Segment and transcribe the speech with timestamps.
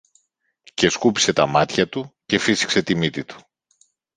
[0.73, 3.39] και σκούπισε τα μάτια του και φύσηξε τη μύτη του